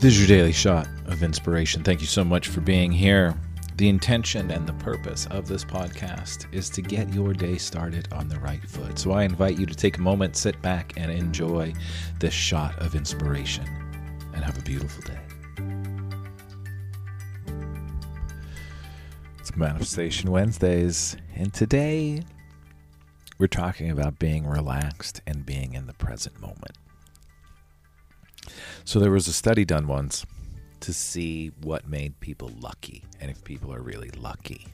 [0.00, 1.82] This is your daily shot of inspiration.
[1.82, 3.34] Thank you so much for being here.
[3.76, 8.26] The intention and the purpose of this podcast is to get your day started on
[8.26, 8.98] the right foot.
[8.98, 11.74] So I invite you to take a moment, sit back, and enjoy
[12.18, 13.66] this shot of inspiration.
[14.32, 15.29] And have a beautiful day.
[19.50, 22.22] It's Manifestation Wednesdays, and today
[23.36, 26.78] we're talking about being relaxed and being in the present moment.
[28.84, 30.24] So there was a study done once
[30.78, 34.68] to see what made people lucky and if people are really lucky.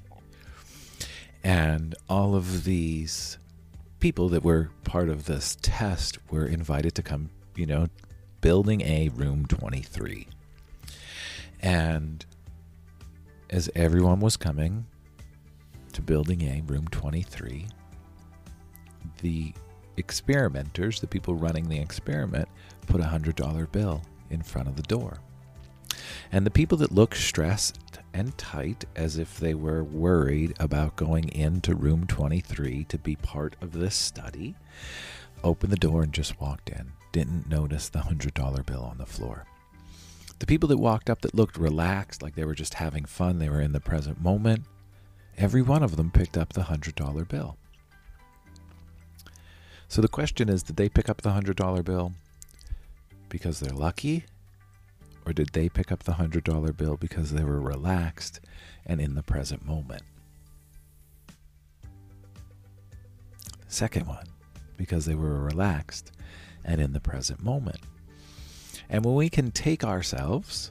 [1.43, 3.39] And all of these
[3.99, 7.87] people that were part of this test were invited to come, you know,
[8.43, 10.27] building a room 23.
[11.63, 12.27] And
[13.51, 14.87] as everyone was coming
[15.93, 17.67] to building a room 23,
[19.23, 19.53] the
[19.97, 22.49] experimenters, the people running the experiment,
[22.87, 25.19] put a $100 bill in front of the door.
[26.33, 27.79] And the people that looked stressed
[28.13, 33.57] and tight, as if they were worried about going into room 23 to be part
[33.61, 34.55] of this study,
[35.45, 36.93] opened the door and just walked in.
[37.13, 39.47] Didn't notice the $100 bill on the floor.
[40.39, 43.49] The people that walked up that looked relaxed, like they were just having fun, they
[43.49, 44.65] were in the present moment,
[45.37, 47.57] every one of them picked up the $100 bill.
[49.89, 52.13] So the question is did they pick up the $100 bill
[53.29, 54.25] because they're lucky?
[55.25, 58.41] Or did they pick up the $100 bill because they were relaxed
[58.85, 60.03] and in the present moment?
[63.69, 64.27] Second one,
[64.77, 66.13] because they were relaxed
[66.65, 67.81] and in the present moment.
[68.89, 70.71] And when we can take ourselves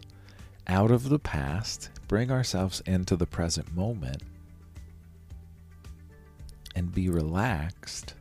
[0.68, 4.24] out of the past, bring ourselves into the present moment,
[6.76, 8.16] and be relaxed,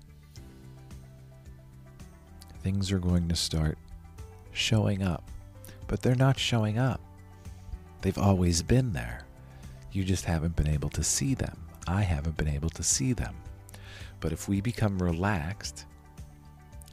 [2.62, 3.78] things are going to start
[4.52, 5.30] showing up.
[5.86, 7.00] But they're not showing up.
[8.00, 9.24] They've always been there.
[9.92, 11.56] You just haven't been able to see them.
[11.86, 13.34] I haven't been able to see them.
[14.20, 15.84] But if we become relaxed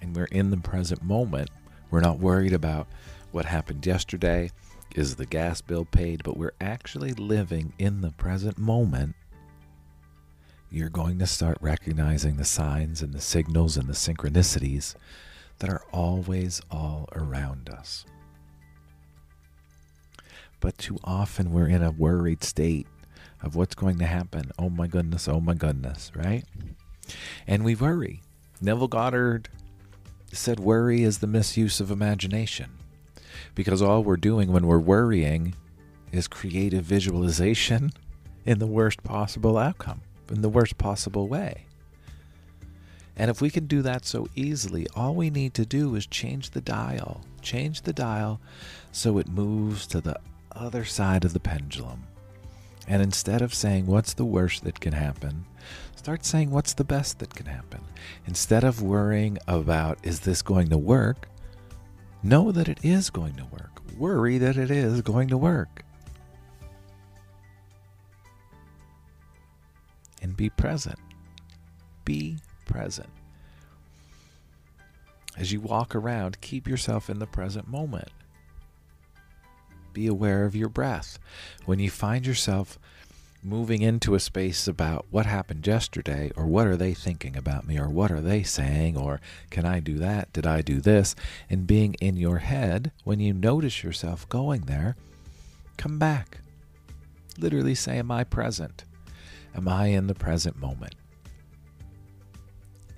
[0.01, 1.49] and we're in the present moment,
[1.91, 2.87] we're not worried about
[3.31, 4.51] what happened yesterday.
[4.95, 6.23] Is the gas bill paid?
[6.23, 9.15] But we're actually living in the present moment.
[10.69, 14.95] You're going to start recognizing the signs and the signals and the synchronicities
[15.59, 18.05] that are always all around us.
[20.61, 22.87] But too often we're in a worried state
[23.41, 24.51] of what's going to happen.
[24.57, 26.45] Oh my goodness, oh my goodness, right?
[27.47, 28.21] And we worry.
[28.61, 29.49] Neville Goddard
[30.35, 32.71] said worry is the misuse of imagination
[33.55, 35.55] because all we're doing when we're worrying
[36.11, 37.91] is creative visualization
[38.45, 41.65] in the worst possible outcome, in the worst possible way.
[43.15, 46.51] And if we can do that so easily, all we need to do is change
[46.51, 47.21] the dial.
[47.41, 48.39] Change the dial
[48.91, 50.19] so it moves to the
[50.53, 52.03] other side of the pendulum.
[52.87, 55.45] And instead of saying, What's the worst that can happen?
[55.95, 57.81] start saying, What's the best that can happen?
[58.25, 61.27] Instead of worrying about, Is this going to work?
[62.23, 63.81] Know that it is going to work.
[63.97, 65.83] Worry that it is going to work.
[70.21, 70.99] And be present.
[72.05, 73.09] Be present.
[75.37, 78.09] As you walk around, keep yourself in the present moment.
[79.93, 81.19] Be aware of your breath.
[81.65, 82.79] When you find yourself
[83.43, 87.79] moving into a space about what happened yesterday, or what are they thinking about me,
[87.79, 89.19] or what are they saying, or
[89.49, 90.31] can I do that?
[90.31, 91.15] Did I do this?
[91.49, 94.95] And being in your head, when you notice yourself going there,
[95.77, 96.39] come back.
[97.37, 98.83] Literally say, Am I present?
[99.55, 100.95] Am I in the present moment?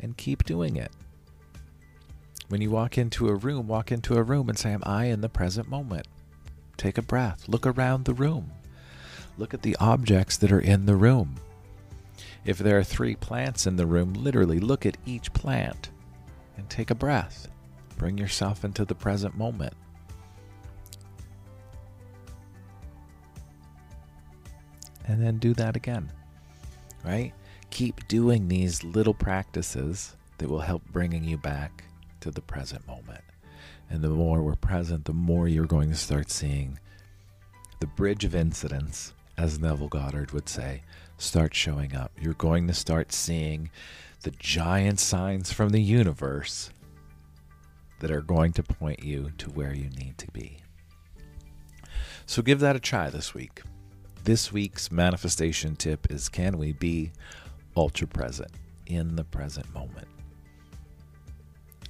[0.04, 0.92] and keep doing it.
[2.50, 5.22] When you walk into a room, walk into a room and say, Am I in
[5.22, 6.06] the present moment?
[6.78, 7.48] Take a breath.
[7.48, 8.52] Look around the room.
[9.38, 11.36] Look at the objects that are in the room.
[12.46, 15.90] If there are three plants in the room, literally look at each plant
[16.58, 17.48] and take a breath.
[17.98, 19.74] Bring yourself into the present moment.
[25.06, 26.12] And then do that again,
[27.04, 27.34] right?
[27.74, 31.84] keep doing these little practices that will help bringing you back
[32.20, 33.24] to the present moment.
[33.90, 36.80] And the more we're present, the more you're going to start seeing
[37.80, 40.82] the bridge of incidents, as Neville Goddard would say,
[41.18, 42.12] start showing up.
[42.20, 43.70] You're going to start seeing
[44.22, 46.72] the giant signs from the universe
[48.00, 50.58] that are going to point you to where you need to be.
[52.26, 53.62] So give that a try this week.
[54.24, 57.12] This week's manifestation tip is can we be
[57.76, 58.52] ultra present
[58.86, 60.08] in the present moment?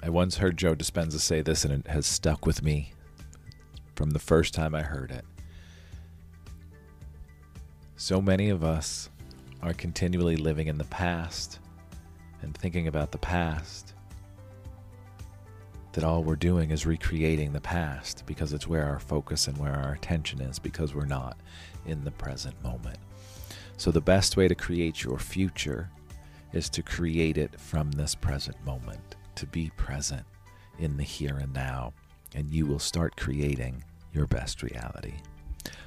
[0.06, 2.92] I once heard Joe Dispenza say this, and it has stuck with me
[3.96, 5.24] from the first time I heard it.
[7.96, 9.10] So many of us
[9.62, 11.60] are continually living in the past
[12.42, 13.94] and thinking about the past
[15.94, 19.72] that all we're doing is recreating the past because it's where our focus and where
[19.72, 21.38] our attention is because we're not
[21.86, 23.00] in the present moment.
[23.78, 25.90] So, the best way to create your future
[26.52, 30.26] is to create it from this present moment, to be present
[30.80, 31.94] in the here and now,
[32.36, 33.84] and you will start creating
[34.14, 35.14] your best reality.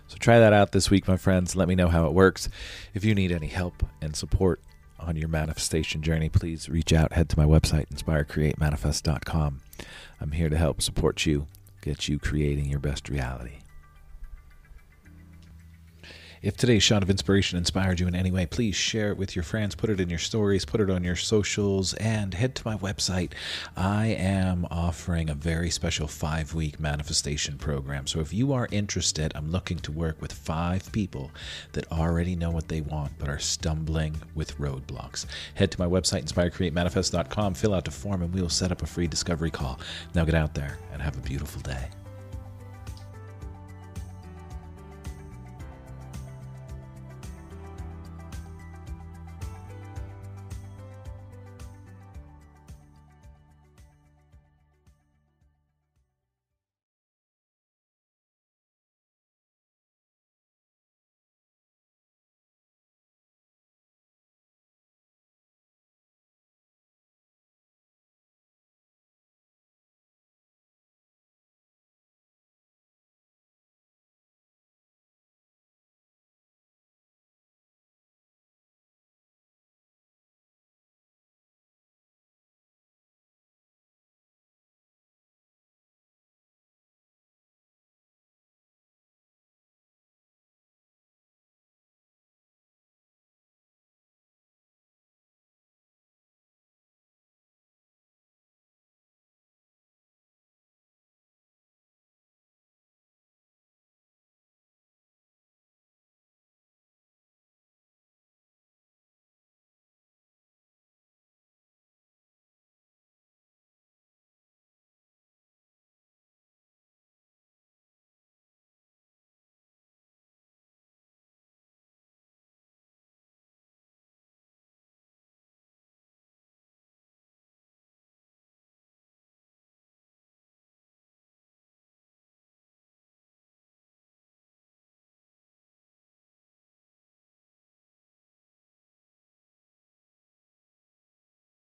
[0.08, 1.56] So, try that out this week, my friends.
[1.56, 2.48] Let me know how it works.
[2.94, 4.60] If you need any help and support
[4.98, 7.12] on your manifestation journey, please reach out.
[7.12, 9.60] Head to my website, inspirecreatemanifest.com.
[10.20, 11.46] I'm here to help support you,
[11.82, 13.58] get you creating your best reality.
[16.46, 19.43] If today's shot of inspiration inspired you in any way, please share it with your
[19.43, 22.76] friends, put it in your stories, put it on your socials, and head to my
[22.76, 23.32] website.
[23.76, 28.06] I am offering a very special five week manifestation program.
[28.06, 31.32] So if you are interested, I'm looking to work with five people
[31.72, 35.26] that already know what they want but are stumbling with roadblocks.
[35.56, 38.87] Head to my website, inspirecreatemanifest.com, fill out the form, and we will set up a
[38.87, 39.81] free discovery call.
[40.14, 41.88] Now get out there and have a beautiful day.